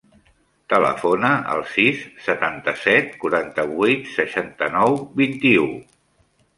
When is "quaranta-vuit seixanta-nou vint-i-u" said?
3.23-5.75